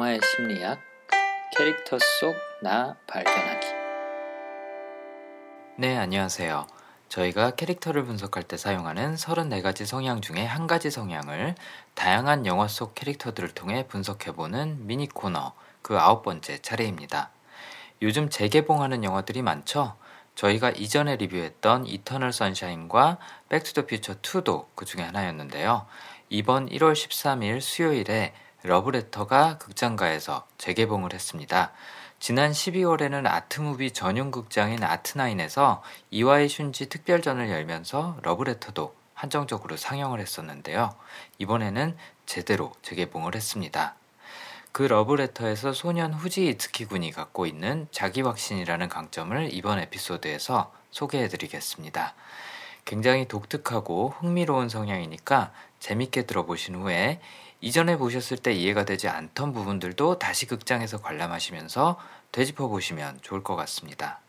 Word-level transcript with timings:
영화의 0.00 0.20
심리학, 0.24 0.80
캐릭터 1.54 1.98
속 1.98 2.34
나 2.62 2.96
발견하기. 3.06 3.66
네, 5.76 5.98
안녕하세요. 5.98 6.66
저희가 7.10 7.50
캐릭터를 7.50 8.04
분석할 8.04 8.44
때 8.44 8.56
사용하는 8.56 9.16
34가지 9.16 9.84
성향 9.84 10.22
중에 10.22 10.44
한 10.44 10.66
가지 10.66 10.90
성향을 10.90 11.54
다양한 11.94 12.46
영화 12.46 12.66
속 12.66 12.94
캐릭터들을 12.94 13.50
통해 13.50 13.86
분석해보는 13.88 14.86
미니 14.86 15.06
코너 15.06 15.52
그 15.82 15.98
아홉 15.98 16.22
번째 16.22 16.58
차례입니다. 16.62 17.30
요즘 18.00 18.30
재개봉하는 18.30 19.04
영화들이 19.04 19.42
많죠? 19.42 19.96
저희가 20.34 20.70
이전에 20.70 21.16
리뷰했던 21.16 21.86
이터널 21.86 22.32
선샤인과 22.32 23.18
백투더 23.50 23.84
퓨처 23.84 24.14
2도 24.22 24.66
그 24.74 24.86
중에 24.86 25.02
하나였는데요. 25.02 25.86
이번 26.30 26.70
1월 26.70 26.94
13일 26.94 27.60
수요일에 27.60 28.32
러브레터가 28.62 29.58
극장가에서 29.58 30.46
재개봉을 30.58 31.14
했습니다. 31.14 31.72
지난 32.18 32.52
12월에는 32.52 33.26
아트무비 33.26 33.92
전용 33.92 34.30
극장인 34.30 34.84
아트나인에서 34.84 35.82
이와이 36.10 36.46
슌지 36.48 36.90
특별전을 36.90 37.48
열면서 37.48 38.18
러브레터도 38.22 38.94
한정적으로 39.14 39.76
상영을 39.76 40.20
했었는데요. 40.20 40.94
이번에는 41.38 41.96
제대로 42.26 42.72
재개봉을 42.82 43.34
했습니다. 43.34 43.94
그 44.72 44.82
러브레터에서 44.82 45.72
소년 45.72 46.12
후지 46.12 46.48
이츠키 46.48 46.84
군이 46.84 47.10
갖고 47.12 47.46
있는 47.46 47.88
자기 47.90 48.20
확신이라는 48.20 48.88
강점을 48.88 49.48
이번 49.52 49.78
에피소드에서 49.78 50.72
소개해 50.90 51.28
드리겠습니다. 51.28 52.14
굉장히 52.84 53.26
독특하고 53.26 54.14
흥미로운 54.18 54.68
성향이니까 54.68 55.52
재밌게 55.80 56.26
들어보신 56.26 56.76
후에 56.76 57.20
이전에 57.62 57.96
보셨을 57.98 58.38
때 58.38 58.52
이해가 58.52 58.84
되지 58.84 59.08
않던 59.08 59.52
부분들도 59.52 60.18
다시 60.18 60.46
극장에서 60.46 61.02
관람하시면서 61.02 61.98
되짚어 62.32 62.68
보시면 62.68 63.18
좋을 63.20 63.42
것 63.42 63.54
같습니다. 63.56 64.20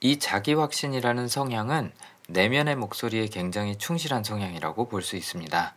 이 0.00 0.18
자기 0.18 0.54
확신이라는 0.54 1.28
성향은 1.28 1.92
내면의 2.28 2.76
목소리에 2.76 3.26
굉장히 3.26 3.76
충실한 3.76 4.22
성향이라고 4.22 4.88
볼 4.88 5.02
수 5.02 5.16
있습니다. 5.16 5.74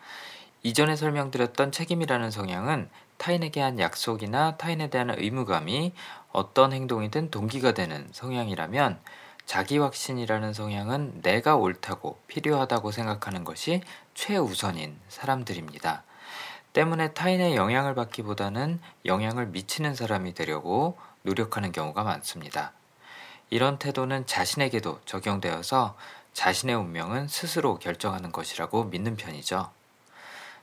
이전에 0.61 0.95
설명드렸던 0.95 1.71
책임이라는 1.71 2.31
성향은 2.31 2.89
타인에게 3.17 3.59
한 3.59 3.79
약속이나 3.79 4.57
타인에 4.57 4.89
대한 4.89 5.09
의무감이 5.09 5.93
어떤 6.31 6.71
행동이든 6.71 7.31
동기가 7.31 7.73
되는 7.73 8.07
성향이라면 8.11 8.99
자기 9.45 9.77
확신이라는 9.77 10.53
성향은 10.53 11.21
내가 11.21 11.55
옳다고 11.57 12.17
필요하다고 12.27 12.91
생각하는 12.91 13.43
것이 13.43 13.81
최우선인 14.13 14.95
사람들입니다. 15.09 16.03
때문에 16.73 17.13
타인의 17.13 17.55
영향을 17.55 17.95
받기보다는 17.95 18.79
영향을 19.05 19.47
미치는 19.47 19.95
사람이 19.95 20.33
되려고 20.33 20.97
노력하는 21.21 21.71
경우가 21.71 22.03
많습니다. 22.03 22.73
이런 23.49 23.77
태도는 23.77 24.25
자신에게도 24.25 25.01
적용되어서 25.05 25.95
자신의 26.33 26.75
운명은 26.75 27.27
스스로 27.27 27.77
결정하는 27.77 28.31
것이라고 28.31 28.85
믿는 28.85 29.15
편이죠. 29.15 29.69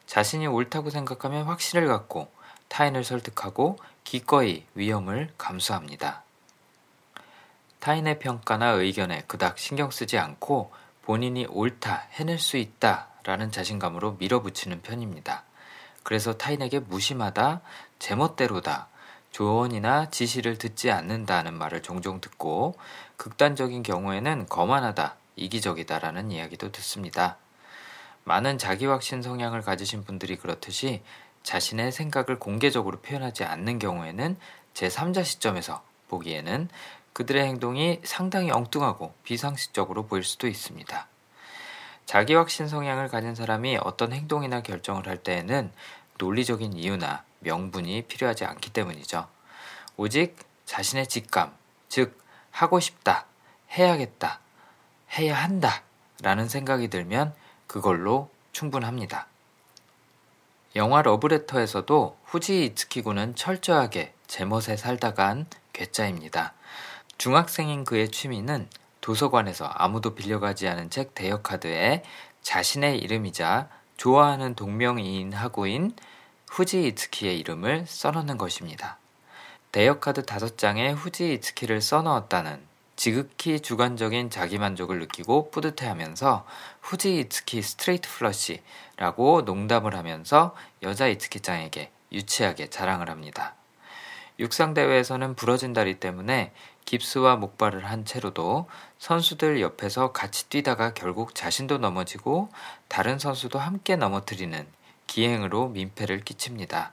자신이 0.06 0.48
옳다고 0.48 0.90
생각하면 0.90 1.44
확신을 1.44 1.86
갖고 1.86 2.28
타인을 2.66 3.04
설득하고 3.04 3.78
기꺼이 4.02 4.64
위험을 4.74 5.32
감수합니다. 5.38 6.24
타인의 7.78 8.18
평가나 8.18 8.70
의견에 8.70 9.22
그닥 9.28 9.58
신경 9.58 9.90
쓰지 9.90 10.18
않고 10.18 10.72
본인이 11.02 11.46
옳다, 11.46 12.08
해낼 12.12 12.38
수 12.38 12.56
있다 12.56 13.08
라는 13.22 13.52
자신감으로 13.52 14.16
밀어붙이는 14.18 14.82
편입니다. 14.82 15.44
그래서 16.02 16.34
타인에게 16.34 16.80
무심하다, 16.80 17.60
제멋대로다, 17.98 18.88
조언이나 19.30 20.10
지시를 20.10 20.58
듣지 20.58 20.90
않는다는 20.90 21.54
말을 21.54 21.82
종종 21.82 22.20
듣고 22.20 22.74
극단적인 23.16 23.82
경우에는 23.82 24.46
거만하다, 24.46 25.16
이기적이다라는 25.36 26.30
이야기도 26.30 26.72
듣습니다. 26.72 27.36
많은 28.24 28.58
자기 28.58 28.86
확신 28.86 29.22
성향을 29.22 29.62
가지신 29.62 30.04
분들이 30.04 30.36
그렇듯이 30.36 31.02
자신의 31.42 31.92
생각을 31.92 32.38
공개적으로 32.38 33.00
표현하지 33.00 33.44
않는 33.44 33.78
경우에는 33.78 34.36
제3자 34.74 35.24
시점에서 35.24 35.82
보기에는 36.08 36.68
그들의 37.12 37.44
행동이 37.44 38.00
상당히 38.04 38.50
엉뚱하고 38.50 39.14
비상식적으로 39.24 40.06
보일 40.06 40.22
수도 40.22 40.46
있습니다. 40.46 41.08
자기 42.10 42.34
확신 42.34 42.66
성향을 42.66 43.06
가진 43.06 43.36
사람이 43.36 43.78
어떤 43.84 44.12
행동이나 44.12 44.62
결정을 44.62 45.06
할 45.06 45.16
때에는 45.16 45.70
논리적인 46.18 46.72
이유나 46.72 47.22
명분이 47.38 48.06
필요하지 48.08 48.46
않기 48.46 48.70
때문이죠. 48.72 49.28
오직 49.96 50.36
자신의 50.66 51.06
직감, 51.06 51.54
즉, 51.88 52.20
하고 52.50 52.80
싶다, 52.80 53.26
해야겠다, 53.70 54.40
해야 55.16 55.40
한다 55.40 55.84
라는 56.20 56.48
생각이 56.48 56.88
들면 56.88 57.32
그걸로 57.68 58.28
충분합니다. 58.50 59.28
영화 60.74 61.02
러브레터에서도 61.02 62.18
후지 62.24 62.64
이츠키군은 62.64 63.36
철저하게 63.36 64.14
제멋에 64.26 64.76
살다간 64.76 65.46
괴짜입니다. 65.72 66.54
중학생인 67.18 67.84
그의 67.84 68.10
취미는 68.10 68.68
도서관에서 69.10 69.64
아무도 69.64 70.14
빌려가지 70.14 70.68
않은 70.68 70.88
책 70.88 71.16
대여 71.16 71.42
카드에 71.42 72.04
자신의 72.42 72.98
이름이자 72.98 73.68
좋아하는 73.96 74.54
동명이인 74.54 75.32
하고인 75.32 75.96
후지 76.48 76.86
이츠키의 76.86 77.40
이름을 77.40 77.86
써넣는 77.88 78.38
것입니다. 78.38 78.98
대여 79.72 79.98
카드 79.98 80.24
다섯 80.24 80.56
장에 80.56 80.92
후지 80.92 81.34
이츠키를 81.34 81.80
써넣었다는 81.80 82.60
지극히 82.94 83.58
주관적인 83.58 84.30
자기만족을 84.30 85.00
느끼고 85.00 85.50
뿌듯해하면서 85.50 86.46
후지 86.80 87.18
이츠키 87.18 87.62
스트레이트 87.62 88.08
플러시라고 88.08 89.42
농담을 89.42 89.96
하면서 89.96 90.54
여자 90.82 91.08
이츠키짱에게 91.08 91.90
유치하게 92.12 92.70
자랑을 92.70 93.10
합니다. 93.10 93.56
육상대회에서는 94.38 95.34
부러진 95.34 95.72
다리 95.72 95.98
때문에 95.98 96.52
깁스와 96.90 97.36
목발을 97.36 97.84
한 97.84 98.04
채로도 98.04 98.66
선수들 98.98 99.60
옆에서 99.60 100.10
같이 100.10 100.48
뛰다가 100.48 100.92
결국 100.92 101.36
자신도 101.36 101.78
넘어지고 101.78 102.48
다른 102.88 103.20
선수도 103.20 103.60
함께 103.60 103.94
넘어뜨리는 103.94 104.66
기행으로 105.06 105.68
민폐를 105.68 106.24
끼칩니다. 106.24 106.92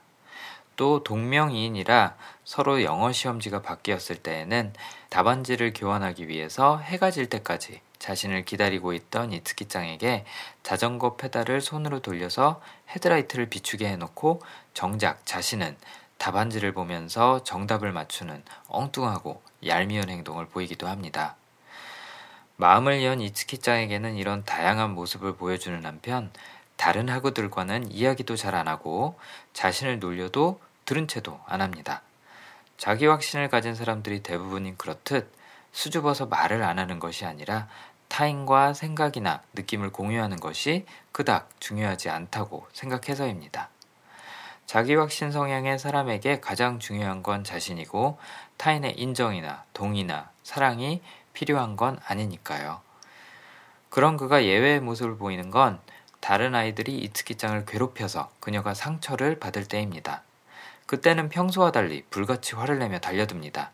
또 0.76 1.02
동명이인이라 1.02 2.14
서로 2.44 2.84
영어 2.84 3.10
시험지가 3.10 3.62
바뀌었을 3.62 4.22
때에는 4.22 4.72
답안지를 5.10 5.72
교환하기 5.74 6.28
위해서 6.28 6.78
해가 6.78 7.10
질 7.10 7.28
때까지 7.28 7.80
자신을 7.98 8.44
기다리고 8.44 8.92
있던 8.92 9.32
이츠키짱에게 9.32 10.24
자전거 10.62 11.16
페달을 11.16 11.60
손으로 11.60 11.98
돌려서 11.98 12.60
헤드라이트를 12.90 13.50
비추게 13.50 13.88
해놓고 13.88 14.42
정작 14.74 15.26
자신은 15.26 15.76
답안지를 16.18 16.72
보면서 16.72 17.42
정답을 17.44 17.92
맞추는 17.92 18.42
엉뚱하고 18.68 19.40
얄미운 19.66 20.08
행동을 20.08 20.46
보이기도 20.46 20.86
합니다. 20.88 21.36
마음을 22.56 23.04
연 23.04 23.20
이츠키짱에게는 23.20 24.16
이런 24.16 24.44
다양한 24.44 24.90
모습을 24.90 25.36
보여주는 25.36 25.84
한편 25.86 26.32
다른 26.76 27.08
학우들과는 27.08 27.92
이야기도 27.92 28.36
잘 28.36 28.54
안 28.54 28.68
하고 28.68 29.18
자신을 29.52 30.00
놀려도 30.00 30.60
들은 30.84 31.06
채도 31.06 31.40
안 31.46 31.60
합니다. 31.60 32.02
자기 32.76 33.06
확신을 33.06 33.48
가진 33.48 33.74
사람들이 33.74 34.22
대부분인 34.22 34.76
그렇듯 34.76 35.32
수줍어서 35.72 36.26
말을 36.26 36.62
안 36.62 36.78
하는 36.78 36.98
것이 36.98 37.24
아니라 37.24 37.68
타인과 38.08 38.74
생각이나 38.74 39.42
느낌을 39.54 39.90
공유하는 39.90 40.38
것이 40.38 40.86
그닥 41.12 41.50
중요하지 41.60 42.08
않다고 42.10 42.66
생각해서입니다. 42.72 43.68
자기 44.68 44.94
확신 44.94 45.32
성향의 45.32 45.78
사람에게 45.78 46.40
가장 46.40 46.78
중요한 46.78 47.22
건 47.22 47.42
자신이고 47.42 48.18
타인의 48.58 49.00
인정이나 49.00 49.64
동의나 49.72 50.28
사랑이 50.42 51.00
필요한 51.32 51.74
건 51.74 51.98
아니니까요. 52.04 52.82
그런 53.88 54.18
그가 54.18 54.44
예외의 54.44 54.80
모습을 54.80 55.16
보이는 55.16 55.50
건 55.50 55.80
다른 56.20 56.54
아이들이 56.54 56.98
이츠키짱을 56.98 57.64
괴롭혀서 57.64 58.28
그녀가 58.40 58.74
상처를 58.74 59.38
받을 59.38 59.64
때입니다. 59.64 60.20
그때는 60.84 61.30
평소와 61.30 61.72
달리 61.72 62.04
불같이 62.10 62.54
화를 62.54 62.78
내며 62.78 62.98
달려듭니다. 62.98 63.70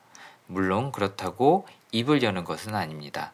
물론 0.46 0.92
그렇다고 0.92 1.66
입을 1.90 2.22
여는 2.22 2.44
것은 2.44 2.76
아닙니다. 2.76 3.32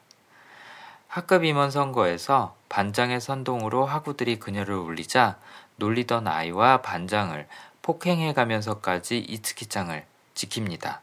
학급 1.09 1.45
임원 1.45 1.71
선거에서 1.71 2.55
반장의 2.71 3.21
선동으로 3.21 3.85
학우들이 3.85 4.39
그녀를 4.39 4.77
울리자 4.77 5.39
놀리던 5.81 6.29
아이와 6.29 6.83
반장을 6.83 7.49
폭행해 7.83 8.33
가면서까지 8.35 9.19
이츠키짱을 9.19 10.07
지킵니다. 10.35 11.01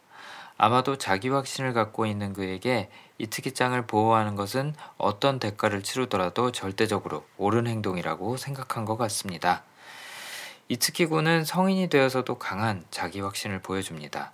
아마도 0.57 0.97
자기 0.97 1.27
확신을 1.29 1.73
갖고 1.73 2.05
있는 2.05 2.31
그에게 2.33 2.89
이츠키짱을 3.17 3.87
보호하는 3.87 4.35
것은 4.35 4.73
어떤 4.97 5.39
대가를 5.39 5.83
치르더라도 5.83 6.51
절대적으로 6.51 7.25
옳은 7.37 7.67
행동이라고 7.67 8.37
생각한 8.37 8.85
것 8.85 8.97
같습니다. 8.97 9.63
이츠키군은 10.69 11.43
성인이 11.43 11.89
되어서도 11.89 12.37
강한 12.37 12.85
자기 12.91 13.19
확신을 13.21 13.61
보여줍니다. 13.61 14.31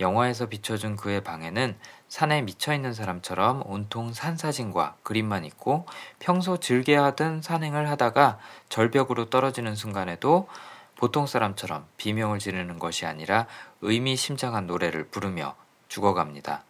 영화에서 0.00 0.46
비춰준 0.46 0.96
그의 0.96 1.22
방에는 1.22 1.76
산에 2.08 2.42
미쳐있는 2.42 2.94
사람처럼 2.94 3.62
온통 3.66 4.12
산 4.12 4.36
사진과 4.36 4.96
그림만 5.02 5.44
있고 5.44 5.86
평소 6.18 6.58
즐겨 6.58 7.04
하던 7.04 7.42
산행을 7.42 7.88
하다가 7.90 8.38
절벽으로 8.68 9.30
떨어지는 9.30 9.74
순간에도 9.74 10.48
보통 10.96 11.26
사람처럼 11.26 11.86
비명을 11.96 12.38
지르는 12.38 12.78
것이 12.78 13.06
아니라 13.06 13.46
의미심장한 13.82 14.66
노래를 14.66 15.08
부르며 15.08 15.54
죽어갑니다. 15.88 16.64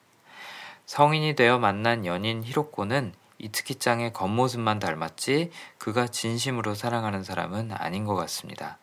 성인이 0.86 1.34
되어 1.34 1.58
만난 1.58 2.06
연인 2.06 2.42
히로코는 2.42 3.12
이츠키짱의 3.38 4.12
겉모습만 4.12 4.78
닮았지 4.78 5.50
그가 5.78 6.08
진심으로 6.08 6.74
사랑하는 6.74 7.22
사람은 7.22 7.72
아닌 7.72 8.04
것 8.04 8.14
같습니다. 8.16 8.78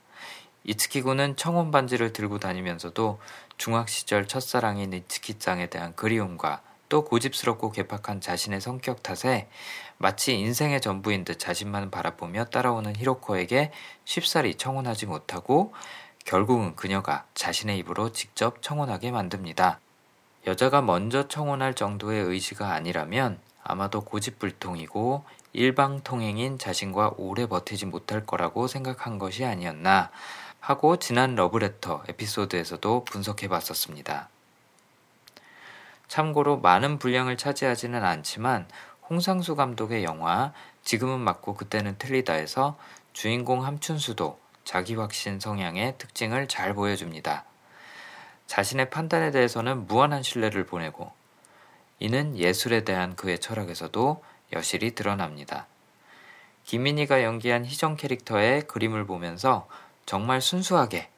이츠키군은 0.63 1.36
청혼 1.36 1.71
반지를 1.71 2.12
들고 2.12 2.39
다니면서도 2.39 3.19
중학 3.57 3.89
시절 3.89 4.27
첫사랑인 4.27 4.93
이츠키짱에 4.93 5.67
대한 5.67 5.95
그리움과 5.95 6.61
또 6.89 7.03
고집스럽고 7.03 7.71
개팍한 7.71 8.21
자신의 8.21 8.61
성격 8.61 9.01
탓에 9.01 9.47
마치 9.97 10.37
인생의 10.37 10.81
전부인 10.81 11.25
듯 11.25 11.39
자신만 11.39 11.89
바라보며 11.89 12.45
따라오는 12.45 12.95
히로코에게 12.95 13.71
쉽사리 14.03 14.55
청혼하지 14.55 15.05
못하고 15.07 15.73
결국은 16.25 16.75
그녀가 16.75 17.25
자신의 17.33 17.77
입으로 17.79 18.11
직접 18.11 18.61
청혼하게 18.61 19.11
만듭니다. 19.11 19.79
여자가 20.47 20.81
먼저 20.81 21.27
청혼할 21.27 21.73
정도의 21.73 22.23
의지가 22.23 22.71
아니라면 22.73 23.39
아마도 23.63 24.01
고집불통이고 24.01 25.23
일방통행인 25.53 26.59
자신과 26.59 27.13
오래 27.17 27.47
버티지 27.47 27.87
못할 27.87 28.25
거라고 28.25 28.67
생각한 28.67 29.17
것이 29.17 29.43
아니었나 29.45 30.11
하고 30.65 30.97
지난 30.97 31.35
러브레터 31.35 32.06
에피소드에서도 32.07 33.06
분석해 33.06 33.47
봤었습니다. 33.47 34.29
참고로 36.07 36.57
많은 36.57 36.97
분량을 36.97 37.38
차지하지는 37.38 38.03
않지만 38.03 38.67
홍상수 39.07 39.56
감독의 39.56 40.03
영화 40.03 40.53
지금은 40.83 41.19
맞고 41.19 41.53
그때는 41.53 42.00
틀리다에서 42.00 42.79
주인공 43.13 43.63
함춘수도 43.63 44.39
자기 44.63 44.95
확신 44.95 45.39
성향의 45.39 46.00
특징을 46.00 46.47
잘 46.47 46.73
보여줍니다. 46.73 47.45
자신의 48.47 48.89
판단에 48.89 49.29
대해서는 49.29 49.85
무한한 49.85 50.23
신뢰를 50.23 50.65
보내고 50.65 51.12
이는 52.00 52.35
예술에 52.35 52.83
대한 52.83 53.15
그의 53.15 53.38
철학에서도 53.38 54.23
여실히 54.53 54.95
드러납니다. 54.95 55.67
김민희가 56.63 57.21
연기한 57.21 57.67
희정 57.67 57.97
캐릭터의 57.97 58.63
그림을 58.63 59.06
보면서 59.06 59.67
정말 60.05 60.41
순수하게 60.41 61.09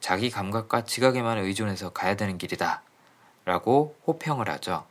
자기 0.00 0.30
감각과 0.30 0.84
지각에만 0.84 1.38
의존해서 1.38 1.90
가야 1.90 2.14
되는 2.14 2.38
길이다. 2.38 2.82
라고 3.44 3.96
호평을 4.06 4.48
하죠. 4.50 4.84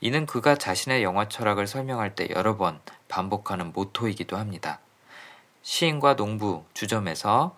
이는 0.00 0.24
그가 0.24 0.54
자신의 0.54 1.02
영화 1.02 1.28
철학을 1.28 1.66
설명할 1.66 2.14
때 2.14 2.28
여러 2.30 2.56
번 2.56 2.80
반복하는 3.08 3.72
모토이기도 3.72 4.36
합니다. 4.36 4.78
시인과 5.62 6.16
농부 6.16 6.64
주점에서 6.72 7.54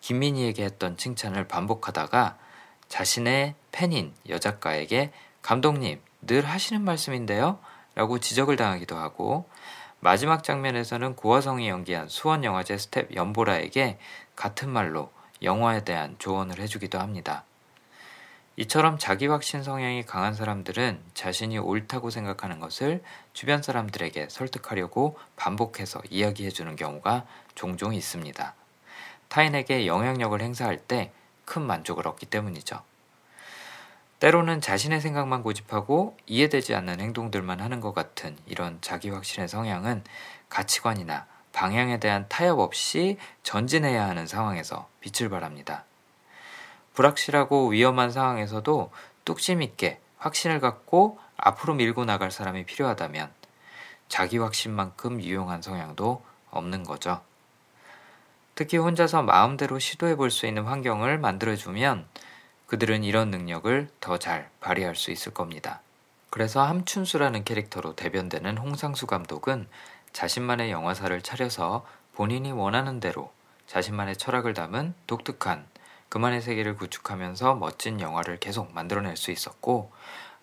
김민희에게 0.00 0.64
했던 0.64 0.96
칭찬을 0.96 1.48
반복하다가 1.48 2.38
자신의 2.88 3.56
팬인 3.72 4.14
여작가에게 4.28 5.12
감독님, 5.42 6.00
늘 6.22 6.46
하시는 6.46 6.82
말씀인데요? 6.82 7.58
라고 7.94 8.18
지적을 8.20 8.56
당하기도 8.56 8.96
하고 8.96 9.48
마지막 10.00 10.44
장면에서는 10.44 11.16
고아성이 11.16 11.68
연기한 11.68 12.08
수원영화제 12.08 12.78
스텝 12.78 13.14
연보라에게 13.14 13.98
같은 14.34 14.68
말로 14.70 15.10
영화에 15.42 15.84
대한 15.84 16.16
조언을 16.18 16.58
해주기도 16.58 16.98
합니다. 16.98 17.44
이처럼 18.56 18.98
자기 18.98 19.26
확신 19.26 19.62
성향이 19.62 20.04
강한 20.04 20.34
사람들은 20.34 21.00
자신이 21.12 21.58
옳다고 21.58 22.10
생각하는 22.10 22.58
것을 22.58 23.02
주변 23.34 23.62
사람들에게 23.62 24.28
설득하려고 24.30 25.18
반복해서 25.36 26.00
이야기해주는 26.08 26.74
경우가 26.76 27.26
종종 27.54 27.94
있습니다. 27.94 28.54
타인에게 29.28 29.86
영향력을 29.86 30.40
행사할 30.40 30.78
때 30.78 31.12
큰 31.46 31.62
만족을 31.62 32.06
얻기 32.06 32.26
때문이죠. 32.26 32.82
때로는 34.18 34.60
자신의 34.60 35.00
생각만 35.00 35.42
고집하고 35.42 36.16
이해되지 36.26 36.74
않는 36.74 37.00
행동들만 37.00 37.60
하는 37.60 37.80
것 37.80 37.94
같은 37.94 38.36
이런 38.46 38.78
자기 38.80 39.10
확신의 39.10 39.48
성향은 39.48 40.04
가치관이나 40.48 41.26
방향에 41.52 42.00
대한 42.00 42.26
타협 42.28 42.58
없이 42.58 43.18
전진해야 43.42 44.06
하는 44.06 44.26
상황에서 44.26 44.88
빛을 45.00 45.28
발합니다. 45.28 45.84
불확실하고 46.94 47.68
위험한 47.68 48.10
상황에서도 48.10 48.90
뚝심 49.24 49.60
있게 49.62 50.00
확신을 50.18 50.60
갖고 50.60 51.18
앞으로 51.36 51.74
밀고 51.74 52.06
나갈 52.06 52.30
사람이 52.30 52.64
필요하다면 52.64 53.30
자기 54.08 54.38
확신만큼 54.38 55.22
유용한 55.22 55.60
성향도 55.60 56.22
없는 56.50 56.84
거죠. 56.84 57.20
특히 58.54 58.78
혼자서 58.78 59.22
마음대로 59.22 59.78
시도해 59.78 60.16
볼 60.16 60.30
수 60.30 60.46
있는 60.46 60.64
환경을 60.64 61.18
만들어주면 61.18 62.06
그들은 62.66 63.04
이런 63.04 63.30
능력을 63.30 63.88
더 64.00 64.18
잘 64.18 64.50
발휘할 64.60 64.96
수 64.96 65.10
있을 65.10 65.32
겁니다. 65.32 65.80
그래서 66.30 66.62
함춘수라는 66.62 67.44
캐릭터로 67.44 67.94
대변되는 67.94 68.58
홍상수 68.58 69.06
감독은 69.06 69.68
자신만의 70.12 70.70
영화사를 70.70 71.20
차려서 71.22 71.86
본인이 72.14 72.50
원하는 72.52 73.00
대로 73.00 73.32
자신만의 73.66 74.16
철학을 74.16 74.54
담은 74.54 74.94
독특한 75.06 75.66
그만의 76.08 76.40
세계를 76.40 76.76
구축하면서 76.76 77.56
멋진 77.56 78.00
영화를 78.00 78.38
계속 78.38 78.72
만들어낼 78.72 79.16
수 79.16 79.30
있었고 79.30 79.90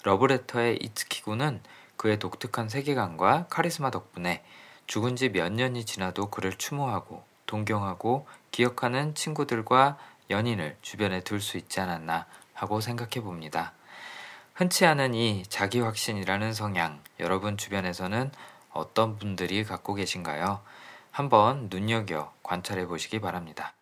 러브레터의 0.04 0.78
이츠키구는 0.78 1.62
그의 1.98 2.20
독특한 2.20 2.70
세계관과 2.70 3.48
카리스마 3.50 3.92
덕분에 3.92 4.44
죽은 4.88 5.16
지 5.16 5.30
몇 5.30 5.52
년이 5.52 5.86
지나도 5.86 6.30
그를 6.30 6.54
추모하고 6.58 7.24
동경하고 7.46 8.28
기억하는 8.52 9.16
친구들과 9.16 9.98
연인을 10.30 10.78
주변에 10.82 11.22
둘 11.22 11.42
수 11.42 11.58
있지 11.58 11.80
않았나 11.80 12.26
하고 12.54 12.82
생각해 12.82 13.22
봅니다. 13.24 13.74
흔치 14.54 14.86
않은 14.86 15.14
이 15.14 15.44
자기 15.50 15.80
확신이라는 15.80 16.54
성향, 16.54 17.02
여러분 17.20 17.58
주변에서는 17.58 18.32
어떤 18.72 19.18
분들이 19.18 19.64
갖고 19.64 19.94
계신가요? 19.94 20.62
한번 21.12 21.68
눈여겨 21.70 22.34
관찰해 22.44 22.88
보시기 22.88 23.20
바랍니다. 23.20 23.74